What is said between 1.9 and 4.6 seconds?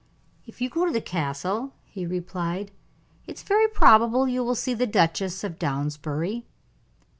replied, "it is very probable you will